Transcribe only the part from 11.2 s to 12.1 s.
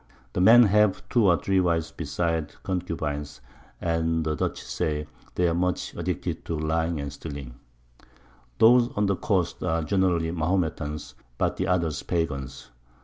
but the others